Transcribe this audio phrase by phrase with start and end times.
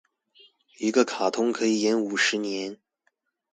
[0.79, 2.79] 一個卡通可以演五十年